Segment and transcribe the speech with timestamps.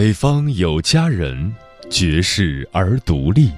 [0.00, 1.54] 北方有佳人，
[1.90, 3.50] 绝世而独立。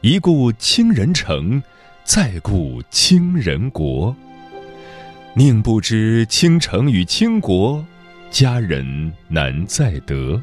[0.00, 1.62] 一顾倾人城，
[2.02, 4.12] 再顾倾人国。
[5.36, 7.86] 宁不知倾城与倾国，
[8.28, 10.42] 佳人难再得。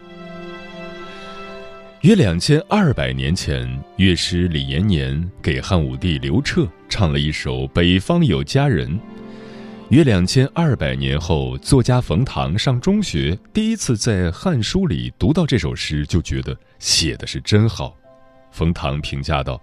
[1.99, 8.89] 约两千二百年前，乐师李延年给汉武帝刘彻唱了一首《北方有佳人》。
[9.89, 17.97] 约两千二百年后，作家冯唐上中学，第一次在《汉书》里读到这首诗，就觉得写的是真好。
[18.51, 19.59] 冯唐评价道：“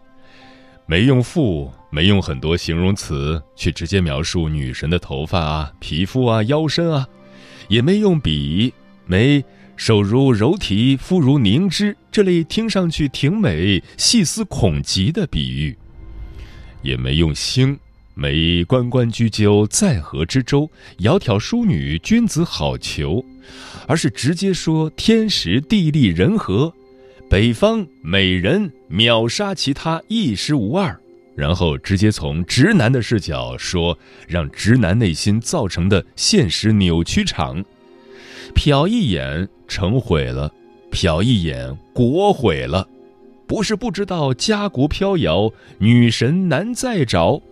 [0.85, 7.09] 没用‘赋’，没用很多形容词去直接描述女神的头发啊、皮肤啊、腰身啊，
[7.69, 8.75] 也没用‘比’，
[9.07, 9.45] 没
[9.77, 15.79] ‘手如柔荑，肤如凝脂’这类听上去挺美、细思恐极的比喻，
[16.83, 17.79] 也没用‘星’。”
[18.19, 23.23] 没关关雎鸠，在河之洲，窈窕淑女，君子好逑，
[23.87, 26.73] 而是直接说天时地利人和，
[27.29, 30.99] 北方美人秒杀其他一时无二，
[31.35, 37.63] 然后直接从直男的视角说让直男内心造成的现实扭曲场，
[38.55, 40.51] 瞟一眼城毁了，
[40.91, 42.89] 瞟一眼国毁了，
[43.47, 47.43] 不是不知道家国飘摇，女神难再找。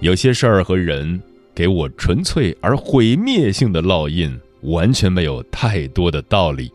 [0.00, 1.20] 有些事儿和人
[1.54, 6.72] 给我纯粹而毁灭性的烙印，完全没有太多的道理。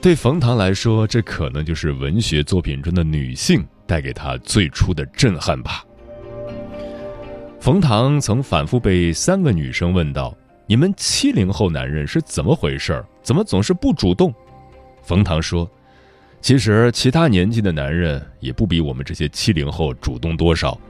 [0.00, 5.84] 对冯唐来说，这可能就是文学作品中的女性带给他最初的震撼吧。
[7.58, 10.32] 冯唐曾反复被三个女生问到
[10.68, 13.04] ：“你们七零后男人是怎么回事？
[13.20, 14.32] 怎么总是不主动？”
[15.02, 15.68] 冯唐说。
[16.40, 20.80] 其实，其他年纪的男人也不比我们这些七零后主动多少，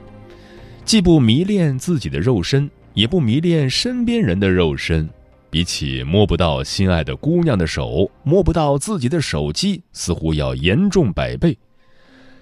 [0.85, 5.09] 既不迷恋自己的肉身，也不迷恋身边人的肉身。
[5.51, 11.57] 比起摸不到心爱的姑娘的手，摸不到自己的手机，似乎要严重百倍。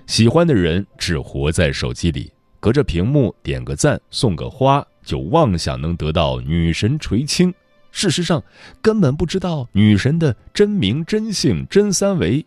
[0.07, 7.55] 喜欢的人只活在手机里，隔着屏幕点个赞、送个花，就妄想能得到女神垂青。
[7.93, 8.43] 事实上，
[8.83, 12.45] 根本不知道女神的真名、真姓、真三围。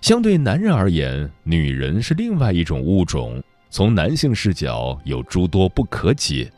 [0.00, 3.42] 相对男人而言，女人是另外一种物种。
[3.70, 6.50] 从男性视角，有诸多不可解。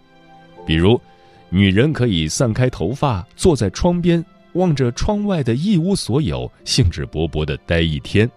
[0.67, 1.01] 比如，
[1.49, 4.23] 女人可以散开头发，坐在窗边，
[4.53, 8.29] 望着窗外的一无所有，兴致勃勃地待一天；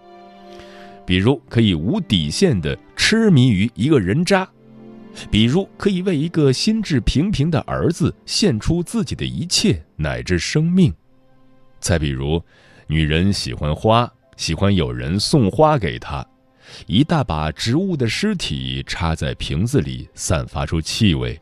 [1.04, 4.46] 比如，可以无底线地痴迷于一个人渣；
[5.30, 10.90] 比如，可以为一个心智平平的儿子献出自己的一切乃至生命；
[11.80, 12.42] 再比如，
[12.86, 14.10] 女人喜欢花。
[14.42, 16.26] 喜欢有人送花给他，
[16.88, 21.40] 一大把植物的尸体插在瓶子里，散发出气味。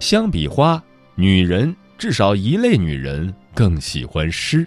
[0.00, 0.82] 相比花，
[1.14, 4.66] 女人至少一类女人更喜欢诗。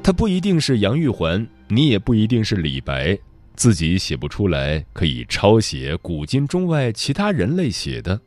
[0.00, 3.18] 她不一定是杨玉环，你也不一定是李白，
[3.56, 8.20] 自己写不出来，可以抄写古今中外其他人类写的。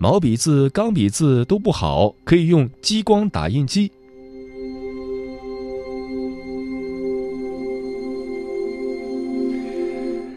[0.00, 3.92] 毛笔字、钢笔字都不好，可以用激光打印机。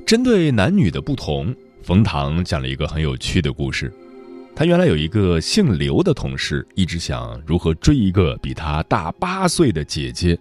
[0.06, 3.92] 针对男女的不同，冯唐讲了一个很有趣的故事。
[4.54, 10.38] 他原来有一个姓刘的同事，一直想如何追一个比他大八岁的姐姐。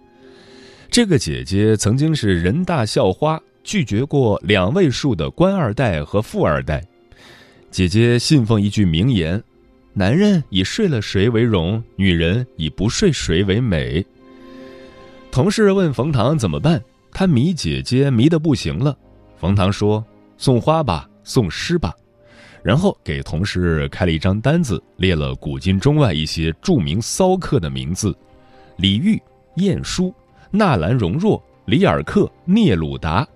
[0.91, 6.83] 这个姐姐曾经是人大校花，拒绝过两位数的官二代和富二代。
[7.71, 9.41] 姐姐信奉一句名言
[9.93, 14.05] ：“男人以睡了谁为荣，女人以不睡谁为美。”
[15.31, 18.95] 同事问冯唐怎么办，他迷姐姐迷得不行了。
[19.43, 20.01] 冯唐说
[20.39, 21.93] ：“送花吧，送诗吧，
[22.63, 28.17] 然后给同事开了一张单子，列了古今中外一些著名骚客的名字：
[28.77, 29.21] 李煜、
[29.57, 30.15] 晏殊、
[30.49, 33.27] 纳兰容若、里尔克、聂鲁达。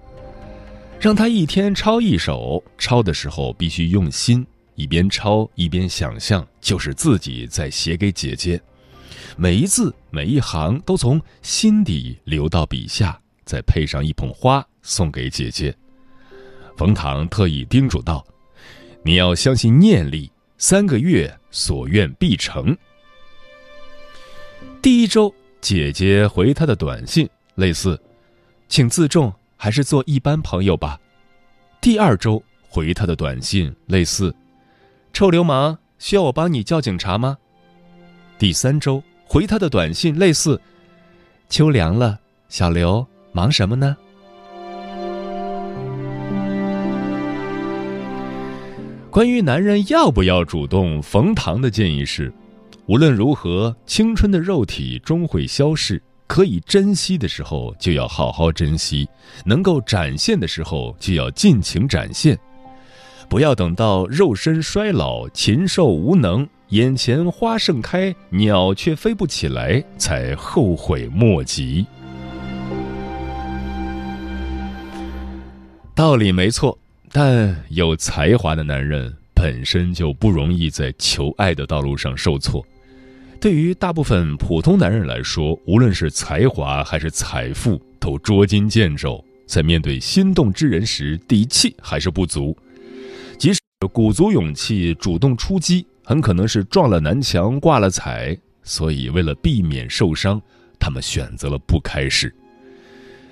[0.98, 8.57] 让他一天抄一首，抄的时候必须用心，一边抄一边想象，就是自己在写给姐姐，
[9.36, 15.75] 每一字每一行都从心底流到笔下，再配上一捧花送给姐姐。
[16.77, 18.25] 冯唐特意叮嘱道
[19.03, 22.77] ：“你要相信念力，三个月所愿必成。”
[24.81, 28.00] 第一周，姐姐回他的短信类似
[28.69, 31.00] ：“请自重。”还是做一般朋友吧。
[31.81, 34.33] 第二周回他的短信类似
[35.12, 37.35] ：“臭流氓，需要我帮你叫警察吗？”
[38.38, 40.62] 第三周回他的短信类似
[41.50, 42.19] ：“秋凉了，
[42.50, 43.97] 小刘忙什么呢？”
[49.17, 52.31] 关于男人要不要主动，冯唐的建议是：
[52.85, 55.99] 无论如何，青春的肉体终会消逝。
[56.27, 59.09] 可以珍惜的时候就要好好珍惜，
[59.43, 62.37] 能够展现的时候就要尽情展现，
[63.27, 71.83] 不要等到肉身衰老、禽兽无能、眼前花盛开、鸟却飞不起来，才后悔莫及。
[75.95, 76.77] 道理没错，
[77.12, 82.65] 但有才华的男人本身就不容易在求爱的道路上受挫。
[83.39, 89.24] 对于大部分普通男人来说，无论是才华还是财富，都捉襟见肘。
[89.45, 92.57] 在面对心动之人时，底气还是不足。
[93.38, 93.62] 即使
[93.94, 98.38] 鼓足勇气主动出击，很可能是撞了南墙挂了彩。
[98.63, 100.42] 所以，为了避免受伤，
[100.77, 102.36] 他们选择了不开始。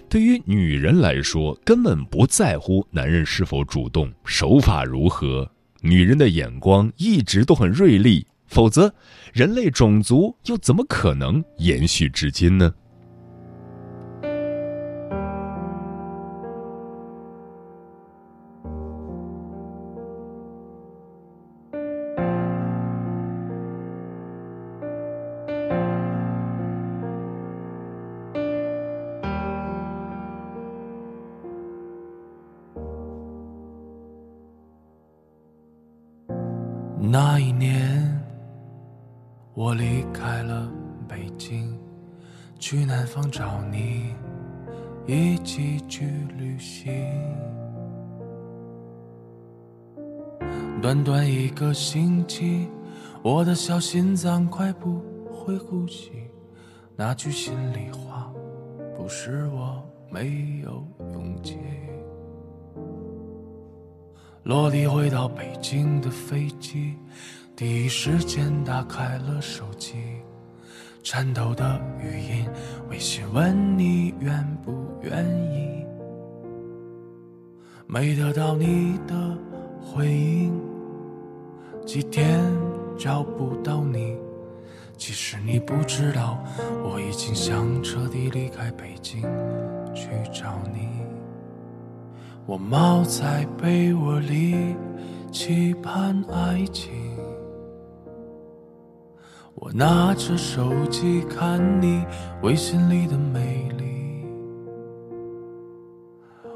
[0.07, 5.49] 对于女人来说，根本不在乎男人是否主动，手法如何。
[5.81, 8.25] 女人的眼光一直都很锐利。
[8.47, 8.93] 否则，
[9.33, 12.73] 人类种族又怎么可能延续至今呢？
[45.07, 46.91] 一起去旅行。
[50.81, 52.67] 短短一个星期，
[53.21, 54.99] 我的小心脏快不
[55.31, 56.11] 会呼吸。
[56.95, 58.33] 那句心里话，
[58.97, 61.59] 不是我没有勇气。
[64.43, 66.95] 落地回到北京的飞机。
[67.55, 69.95] 第一时间打开了手机，
[71.05, 72.49] 颤抖的语音，
[72.89, 74.73] 微信问你愿不
[75.03, 75.23] 愿
[75.53, 75.85] 意。
[77.85, 79.37] 没得到你的
[79.79, 80.51] 回应，
[81.85, 82.41] 几天
[82.97, 84.17] 找不到你。
[84.97, 86.43] 其实你不知道，
[86.83, 89.21] 我已经想彻底离开北京
[89.93, 90.89] 去找你。
[92.47, 94.75] 我猫在被窝里
[95.31, 97.14] 期盼爱情。
[99.57, 102.05] 我拿着手机看你
[102.41, 104.25] 微信里的美丽，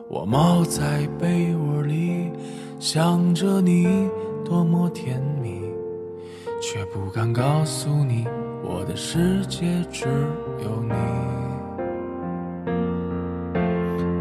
[0.09, 2.29] 我猫在被窝里
[2.77, 4.09] 想着你
[4.43, 5.61] 多么甜蜜，
[6.61, 8.27] 却不敢告诉你
[8.63, 10.05] 我的世界只
[10.61, 10.93] 有你。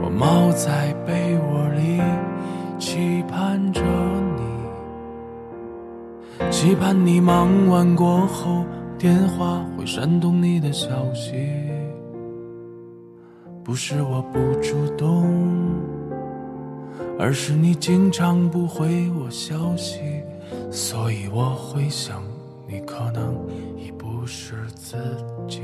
[0.01, 2.01] 我猫在被窝里
[2.79, 3.83] 期盼着，
[6.61, 8.67] 期盼你忙完过后。
[8.99, 11.37] 电话会闪动你的消息，
[13.63, 15.33] 不是我不主动，
[17.17, 20.01] 而是你经常不回我消息，
[20.69, 22.25] 所以我会想，
[22.67, 23.37] 你可能
[23.77, 24.97] 已不是自
[25.47, 25.63] 己。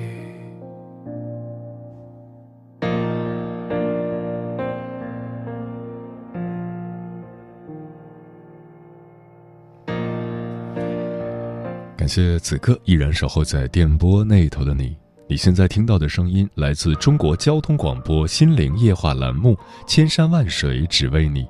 [12.04, 14.94] 感谢此刻依然守候在电波那头的你。
[15.26, 19.54] 你现在听到的声音来自中国交通广播心灵夜话栏目
[19.86, 21.44] 《千山万水只为你》，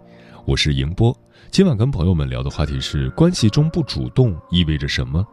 [0.44, 1.12] 我是迎波。
[1.50, 5.26] 今晚跟朋友们聊的话题是：关系中不主动意味着什么？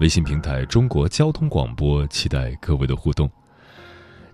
[0.00, 3.30] 微信平台中国交通广播，期待各位的互动。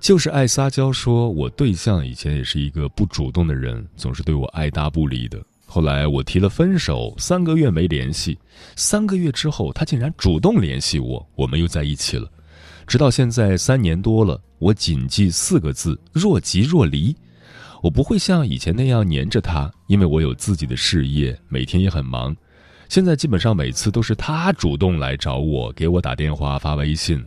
[0.00, 5.40] 就是爱撒娇，说我对象以前也是一个不主动的人，总是对我爱答不理的。
[5.72, 8.38] 后来我提了分手，三个月没联系，
[8.76, 12.30] 三个月之后他竟然主动联系我，我们又在一起了。
[12.86, 17.16] 直到现在三年多了，我谨记四个字：若即若离。
[17.80, 22.36] 我不会像以前那样黏着他，因为我有自己的事业，每天也很忙。
[22.90, 27.24] 现在基本上每次都是他主动来找我，给我打电话、发微信。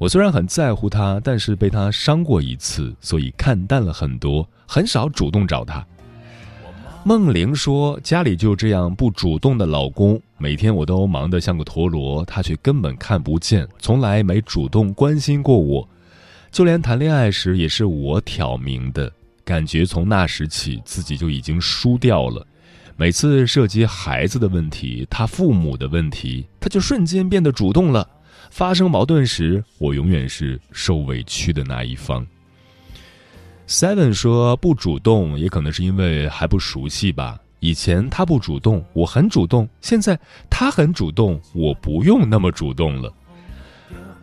[0.00, 5.86] 我虽然很在乎他，但是被他伤过一次，所以看淡了很多，很少主动找他。
[7.06, 15.88] 梦玲说：“家里就这样不主动的老公，每天我都忙得像个陀螺，他却根本看不见，从来没主动关心过我。
[16.50, 19.08] 就连谈恋爱时也是我挑明的，
[19.44, 22.44] 感觉从那时起自己就已经输掉了。
[22.96, 28.04] 每次涉及孩子的问题，他父母的问题，他就瞬间变得主动了。
[28.50, 32.26] 发生矛盾时，我永远是受委屈的那一方。”
[33.68, 37.36] Seven 说不主动，也可能是因为还不熟悉吧。
[37.58, 40.18] 以前他不主动，我很主动；现在
[40.48, 43.12] 他很主动，我不用那么主动了。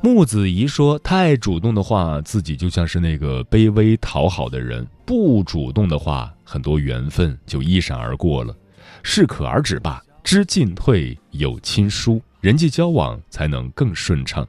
[0.02, 8.56] 木子怡说，太主动的话，自己就像是那个卑微讨好的人；不主动的话，很多缘分就一闪而过了。
[9.02, 14.48] 适可而止吧，知进退，有亲疏，人际交往才能更顺畅。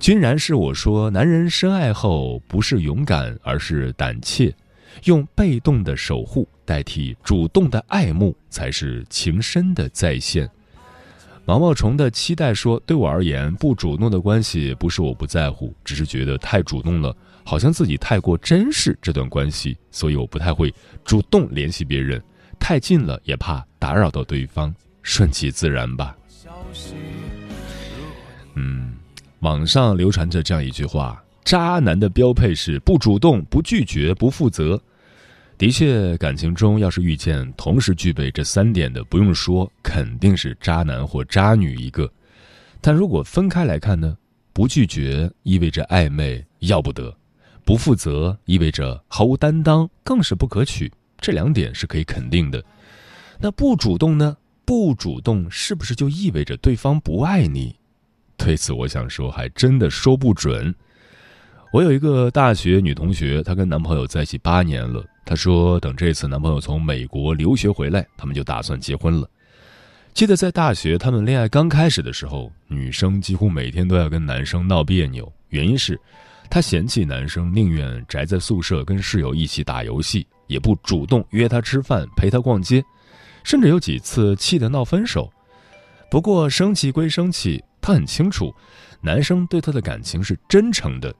[0.00, 4.50] 君然是我说，男人深爱后不是勇敢，而是胆怯，
[5.04, 10.48] 用被动的守护代替主动的爱慕，才是情深的再现。
[11.44, 17.14] 毛毛虫的期待说，对我而言，不主动的关系不是我不在乎，只是觉得太主动了，
[17.44, 20.72] 好像自己太过珍视这段关系，所以我不太会
[21.04, 22.22] 主动联系别人，
[22.58, 26.16] 太近了也怕打扰到对方，顺其自然吧。
[29.40, 34.80] 网上流传着这样一句话：“渣男的标配是不主动、不拒绝、不负责。”
[35.56, 42.10] 的确，感情中要是遇见同时具备这三点的，不用说，肯定是渣男或渣女一个。
[42.82, 44.16] 但如果分开来看呢？
[44.52, 47.10] 不拒绝意味着暧昧，要不得；
[47.64, 50.90] 不负责意味着毫无担当，更是不可取。
[51.18, 52.62] 这两点是可以肯定的。
[53.38, 54.36] 那不主动呢？
[54.66, 57.74] 不主动是不是就意味着对方不爱你？
[58.42, 60.74] 对此，我想说，还真的说不准。
[61.72, 65.04] 我有一个大学女同学，她跟男朋友在一起八年了。
[65.26, 69.28] 她说，等这次男朋友从美国留学回来，他们就打算结婚了。
[70.14, 76.00] 记得在大学，他们恋爱刚开始的时候，女生几乎每天都要跟男生闹别扭，原因是
[76.48, 82.82] 她嫌弃男生宁愿宅在宿舍跟室友一起打游戏，也不主动约她吃饭、陪她逛街，
[83.44, 85.30] 甚至有几次气得闹分手。
[86.10, 87.62] 不过生气归生气。
[87.82, 88.54] 她很清楚，
[89.00, 91.14] 男生对她的感情是真诚的。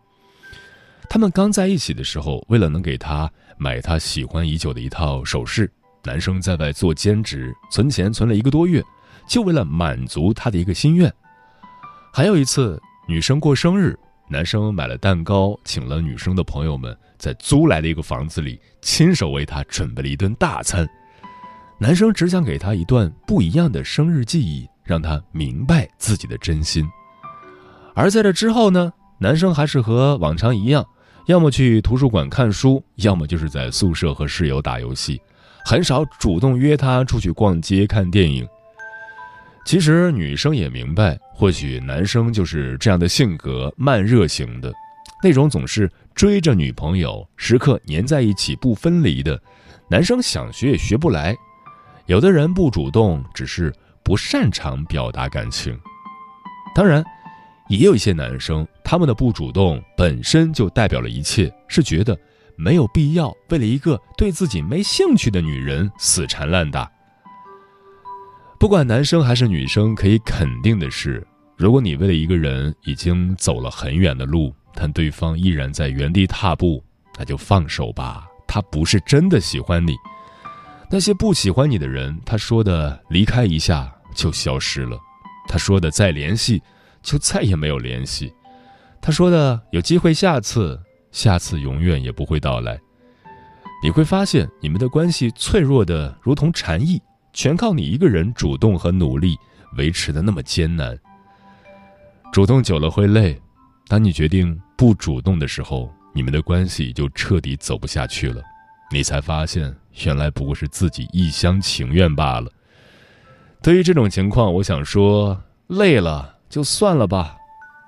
[1.08, 5.70] 他们刚在一起的时候，为了能给她买她喜欢已久的一套首饰，
[6.04, 8.84] 男生在外做兼职，存钱存了一个多月，
[9.26, 11.10] 就为了满足她的一个心愿。
[12.12, 12.78] 还有一次，
[13.08, 20.86] 女生过生日，男生买了蛋糕，请了女生的朋友们，在租来的一个房子里，亲手为她准备了一顿大餐。
[21.78, 24.68] 男生只想给她一段不一样的生日记忆。
[24.82, 26.84] 让他明白自己的真心，
[27.94, 30.84] 而在这之后呢，男生还是和往常一样，
[31.26, 35.20] 要么去图书馆看书，要么就是在宿舍和室友打游戏，
[35.64, 38.44] 很少主动约她出去逛街看电影。
[39.64, 44.72] 其实女生也明白，或许男生就是这样的性格，慢热型的，
[45.22, 49.40] 那种总是追着女朋友，时刻粘在一起不分离的，
[49.88, 51.36] 男生想学也学不来。
[52.06, 53.72] 有的人不主动，只是。
[54.02, 55.78] 不擅长表达感情，
[56.74, 57.04] 当然，
[57.68, 62.18] 也有一些男生，他们的不主动本身就代表了一切，是觉得
[62.56, 66.90] 没有必要为了一个对自己没兴趣的女人死缠烂打。
[68.58, 71.26] 不管男生还是女生，可以肯定的是，
[71.56, 76.82] 如果你为了一个人已经走了很远的路，但对方依然在原地踏步，
[77.18, 79.94] 那就放手吧，他不是真的喜欢你。
[80.92, 84.98] 那些不喜欢你的人，他说的离开一下就消失了，
[85.46, 86.60] 他说的再联系
[87.00, 88.34] 就再也没有联系，
[89.00, 90.80] 他说的有机会下次，
[91.12, 92.76] 下次永远也不会到来。
[93.84, 97.00] 你会发现，你们的关系脆弱的如同蝉翼，
[97.32, 99.36] 全靠你一个人主动和努力
[99.76, 100.98] 维持的那么艰难。
[102.32, 103.40] 主动久了会累，
[103.86, 108.42] 当你决定不主动的时候，你们的关系就彻底走不下去了。
[108.92, 112.50] 你才发现，原来不过是自己一厢情愿罢了。
[113.62, 117.36] 对于这种情况，我想说，累了就算了吧。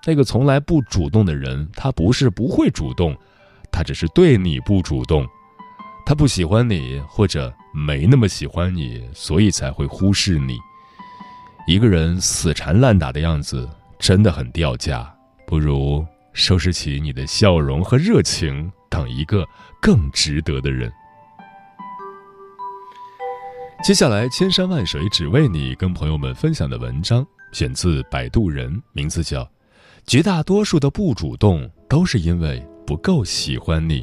[0.06, 3.16] 那个从来不主动的人，他不是不会主动，
[3.70, 5.26] 他只是对你不主动。
[6.04, 10.58] 他不喜欢你，或者没那么喜欢你，所以才会忽视你。
[11.66, 13.68] 一个人死缠烂打的样子
[13.98, 15.12] 真的很掉价，
[15.46, 19.46] 不如收拾起你的笑容和热情，等一个
[19.82, 20.90] 更值得的人。
[23.82, 29.42] 接下来，千山万水只为你，跟朋友们分享的文章选自摆渡人，名字叫
[30.06, 34.02] 《绝大多数的不主动都是因为不够喜欢你》。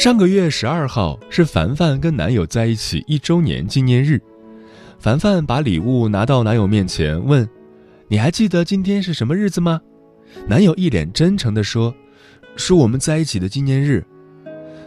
[0.00, 4.18] 上个月十二号是凡凡跟男友在一起一周年纪念日，
[4.98, 7.46] 凡凡把礼物拿到男友面前，问
[8.08, 9.78] ：“你还记得今天是什么日子吗？”
[10.48, 11.94] 男友一脸真诚地说
[12.56, 14.02] ：“是我们在一起的纪念日。”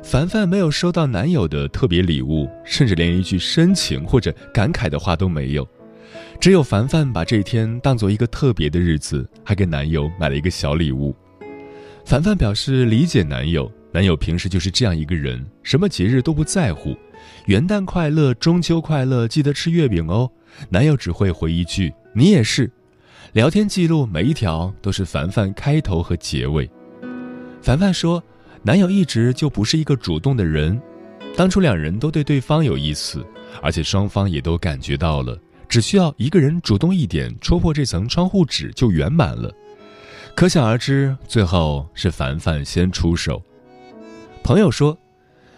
[0.01, 5.67] 凡凡没有收到男友的特别礼物，甚至连一句深情或者感慨的话都没有，
[6.39, 11.15] 只有凡凡把这一天当做一个特别的日子，还给男友买了一个小礼物。
[12.03, 13.71] 凡凡表示理解男友。
[13.93, 16.97] 男友平时就是这样一个人，什么节日都不在乎，
[17.45, 20.27] 元旦快乐，中秋快乐，记得吃月饼哦。
[20.67, 22.69] 男友只会回一句“你也是”。
[23.33, 26.67] 聊天记录每一条都是凡凡开头和结尾。
[27.61, 28.21] 凡凡说，
[28.63, 30.81] 男友一直就不是一个主动的人，
[31.37, 33.23] 当初两人都对对方有意思，
[33.61, 35.37] 而且双方也都感觉到了，
[35.69, 39.53] 只需要一个人主动一点，戳破这层窗户纸就圆满了。
[40.33, 43.39] 可想而知，最后是凡凡先出手。
[44.43, 44.97] 朋友说：“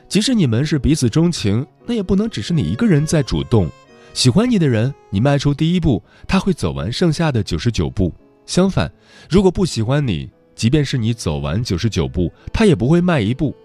[0.07, 3.67] 即使你们是彼此钟情，那也不能只是你一个人在主动。
[4.13, 8.13] 喜欢你的人，你迈出第一步，他会走完剩下的九十九步。
[8.45, 8.89] 相反，
[9.27, 13.55] 如果不喜欢你，即便是你走完九十九步，他也不会迈一步。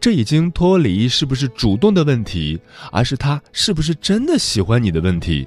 [0.00, 2.58] 这已经脱离是不是主动的问题，
[2.90, 5.46] 而是他是不是真的喜欢你的问题。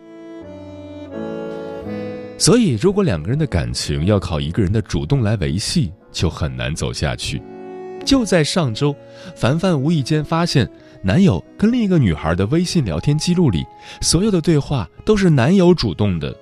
[2.38, 7.42] 所以，如果两个人的感情要靠一个人的主动来维系，就很难走下去。”
[8.08, 8.96] 就在上周，
[9.36, 10.66] 凡凡无意间发现，
[11.04, 13.66] 男友跟另一个女孩的微信聊天记录里，
[14.00, 16.34] 所有的对话都是男友主动的。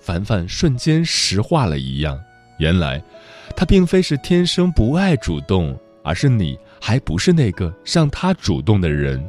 [0.00, 2.20] 凡凡瞬间石化了一样，
[2.58, 3.02] 原来，
[3.56, 9.26] 他并非是天生不爱主动，而是你还不是那个让他主动的人。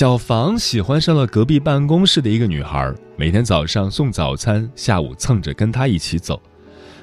[0.00, 6.40] 小房喜欢上了隔壁办公室的一个女孩，每天早上送早餐，下午蹭着跟她一起走。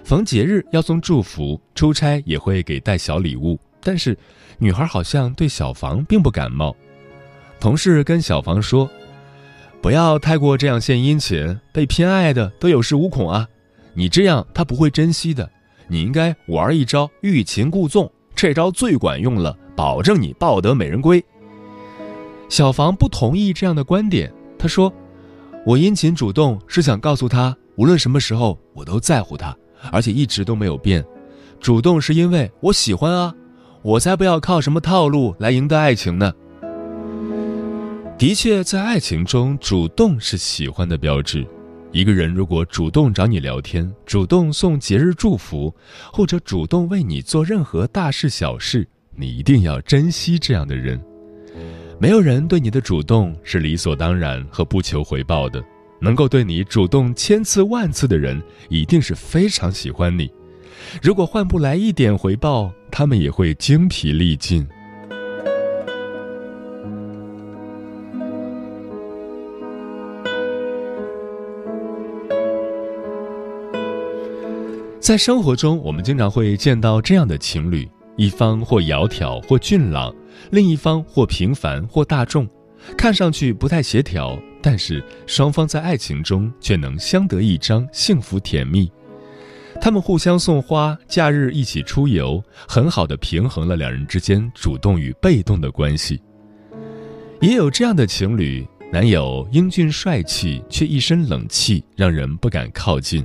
[0.03, 3.59] 逢节日要送祝福，出差也会给带小礼物。
[3.83, 4.17] 但是，
[4.57, 6.75] 女孩好像对小房并不感冒。
[7.59, 8.89] 同事跟小房说
[9.79, 13.47] ：“不要太过这样献殷勤，被偏爱的都有恃无恐啊！
[13.93, 15.47] 你这样他不会珍惜的。
[15.87, 21.23] 你应该玩一招欲擒故纵，这招最管用了，保证你抱得美人归。”
[22.49, 24.91] 小房不同意这样的观点，他说
[25.65, 29.55] ：“我殷勤主动是想告诉他，无论什么时候我都在乎他，
[29.91, 31.05] 而且一直都没有变。
[31.59, 33.33] 主动是因为我喜欢啊，
[33.81, 36.33] 我才不要靠什么套路来赢得爱情呢。”
[38.17, 41.45] 的确，在爱情中，主动是喜欢的标志。
[41.91, 45.73] 一个人如果主动找你聊天，主动送节日祝福，
[46.11, 50.99] 或者主动为你做任何大事小事，你一定要珍惜这样的人。
[51.99, 55.63] 没有人对你的主动是理所当然和不求回报的，
[55.99, 60.31] 能够对你主动千次万次的人，一定是非常喜欢你。
[61.01, 64.67] 如果换不来一点回报，他们也会精疲力尽。
[74.99, 77.89] 在生活中，我们经常会见到这样的情侣。
[78.17, 80.11] 一方或窈窕或俊朗，
[80.51, 82.47] 另一方或平凡或大众，
[82.97, 88.91] 看上去不太协调，但是双方在爱情中却能相得益彰，幸福甜蜜。
[89.79, 96.19] 他们互相送花，假日一起出游，很好的平衡了两人之间主动与被动的关系。
[97.39, 103.23] 也有这样的情侣，男友英俊帅气，却一身冷气，让人不敢靠近。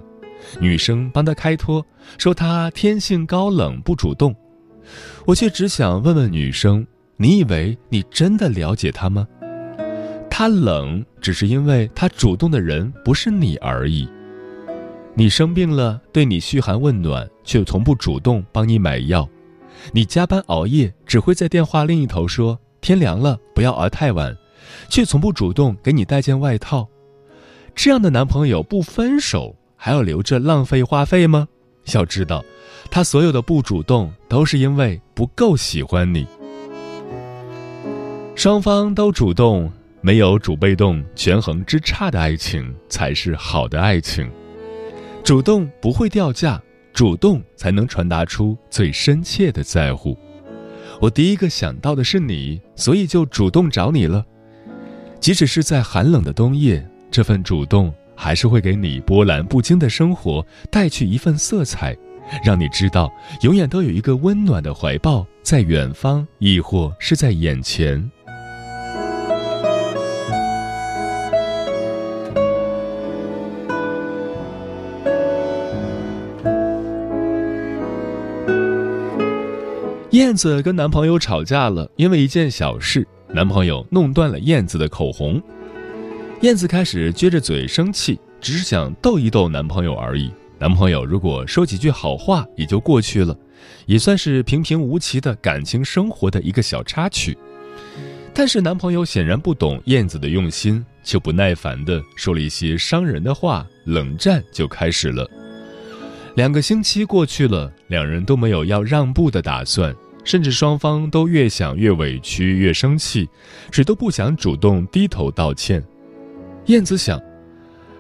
[0.61, 1.83] 女生帮他开脱，
[2.19, 4.35] 说他天性高冷，不主动。
[5.25, 9.27] 我却只想问问女生：你以为你真的了解他吗？
[10.31, 14.09] 他冷，只是因为他主动的人不是你而已。
[15.15, 19.29] 你生病了，对你嘘寒问暖，却从不主动帮你买药；
[19.93, 24.35] 你加班熬夜，只会在电话另一头说天凉了不要熬太晚，
[24.89, 26.89] 却从不主动给你带件外套。
[27.75, 31.47] 这样的男朋友不分手还要留着浪费话费吗？
[31.93, 32.43] 要知道，
[32.91, 36.27] 他所有的不主动都是因为不够喜欢你。
[38.35, 44.29] 双方都主动，没有主被动权衡之差的爱情才是好的爱情。
[45.23, 46.61] 主动不会掉价，
[46.93, 50.19] 主动才能传达出最深切的在乎。
[51.01, 54.25] 我第一个想到的是你，所以就主动找你了。
[55.21, 61.97] 即使是在寒冷的冬夜，这份主动还是会给你波澜不惊的生活带去一份色彩，
[62.43, 68.11] 让你知道永远都有一个温暖的怀抱在远方，亦或是在眼前。
[80.33, 85.39] 燕子跟男朋友吵架了，因为一件小事，男朋友弄断了燕子的口红。
[86.41, 90.33] 燕子开始撅着嘴生气，只是想逗一逗男朋友而已。
[90.59, 93.37] 男朋友如果说几句好话也就过去了，
[93.85, 97.37] 也算是平平无奇的感情生活的一个小插曲。
[98.33, 105.29] 但是男朋友显然不懂燕子的用心，就不耐烦地说了一些伤人的话，冷战就开始了。
[106.37, 113.29] 两个星期过去了，两人都没有要让步的打算，甚至双方都越想越委屈，越生气，
[113.71, 115.83] 谁都不想主动低头道歉。
[116.67, 117.21] 燕子想，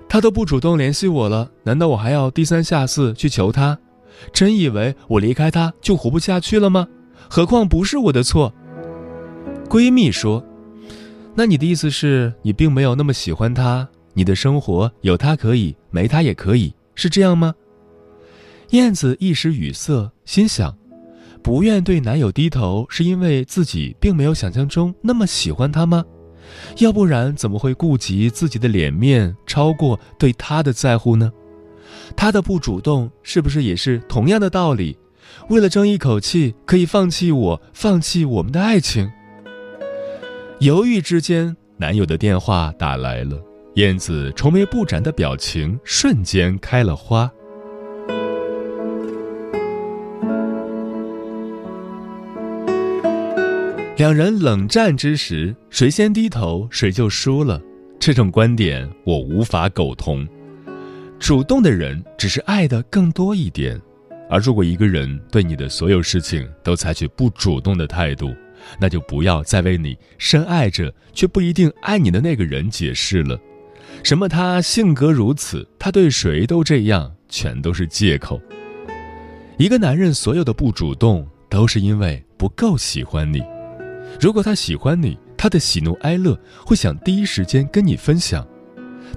[0.09, 3.79] 他都不主动联系我了，难道我还要低三下四去求他？
[4.33, 6.87] 真以为我离开他就活不下去了吗？
[7.29, 8.53] 何况不是我的错。
[9.69, 10.45] 闺蜜说
[11.35, 13.89] ：“那你的意思是你并没有那么喜欢他？
[14.13, 17.55] 你的生活有他可以，没他也可以，是这样吗？”
[18.71, 20.77] 燕子一时语塞，心想：
[21.43, 26.05] 不愿对男友低头，是因为自己并没有想象中那么喜欢他吗？
[26.79, 31.33] 要不然怎么会顾及自己的脸面，超过对他的在乎呢？
[32.17, 34.97] 他的不主动，是不是也是同样的道理？
[35.49, 39.11] 为了争一口气，可以放弃我，放弃我们的爱情？
[40.61, 43.43] 犹豫之间，男友的电话打来了，
[43.75, 47.31] 燕子愁眉不展的表情瞬间开了花。
[53.95, 57.61] 两人冷战之时，谁先低头谁就输了。
[58.01, 60.27] 这种观点我无法苟同。
[61.21, 63.79] 主动的人只是爱的更多一点，
[64.31, 68.35] 而如果一个人对你的所有事情都采取不主动的态度，
[68.81, 73.39] 那就不要再为你深爱着却不一定爱你的那个人解释了。
[74.03, 78.41] 什么他性格如此，他对谁都这样，全都是借口。
[79.59, 83.41] 一个男人所有的不主动，都是因为不够喜欢你。
[84.21, 88.47] 如果他喜欢你，他的喜怒哀乐会想第一时间跟你分享，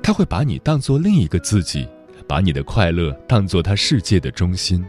[0.01, 1.87] 他会把你当做另一个自己，
[2.27, 4.83] 把你的快乐当做他世界的中心。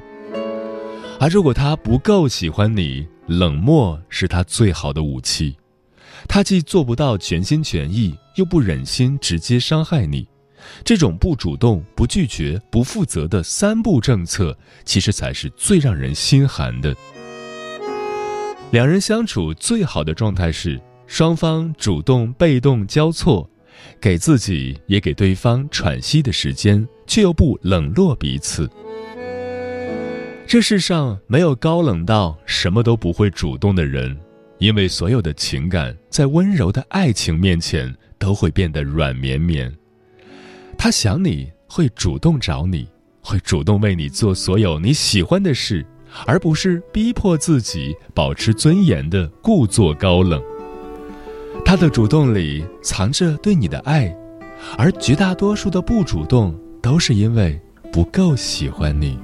[1.19, 5.57] 而如果他不够喜欢你，冷漠是他最好的武器。
[6.29, 10.27] 他既做不到全心全意，又不忍心直接伤害你。
[10.85, 16.95] 这种不主动、不拒绝、不负责的三不政策，其实才是最让人心寒的。
[18.73, 23.49] 两人相处最好的状态是双方主动被动交错，
[24.01, 28.69] 给自己也给对方喘息的时间，却又不冷落彼此。
[30.49, 34.17] 这世上没有高冷到什么都不会主动的人，
[34.59, 39.73] 因为所有的情感在温柔的爱情面前都会变得软绵绵。
[40.77, 42.87] 他想你会主动找你，
[43.21, 45.87] 会主动为你做所有你喜欢的事。
[46.27, 50.43] 而不是逼迫自己保持尊严的故作高冷。
[51.65, 54.15] 他的主动里藏着对你的爱，
[54.79, 57.61] 而绝大多数的不主动都是因为
[57.93, 59.19] 不够喜欢你。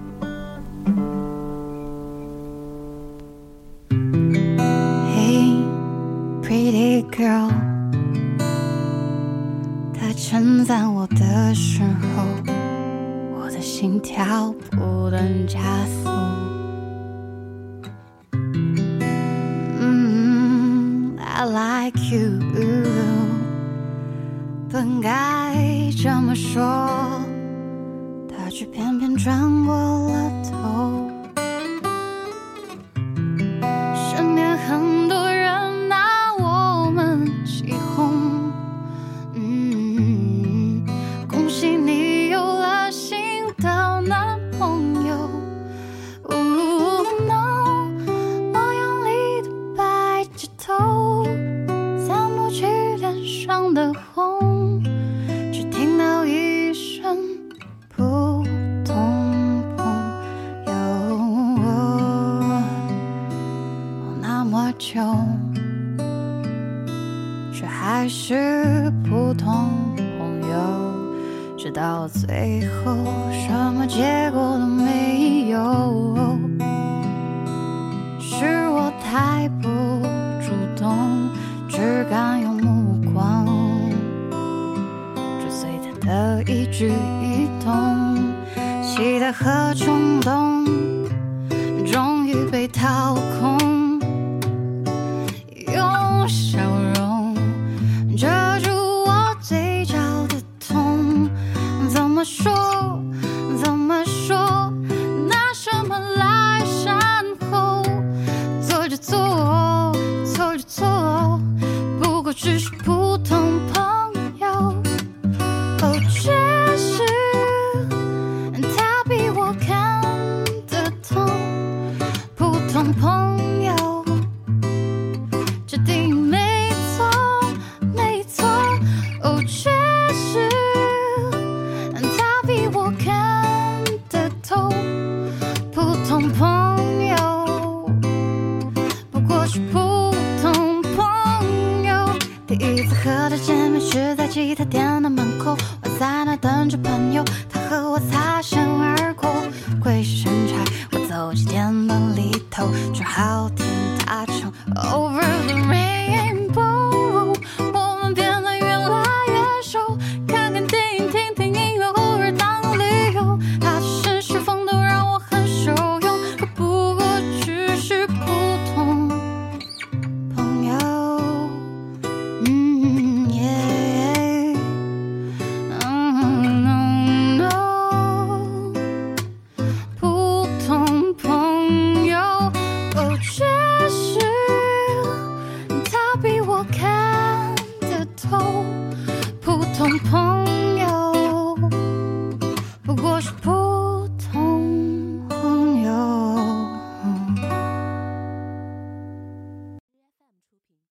[151.32, 153.48] 我走进店门里头，正好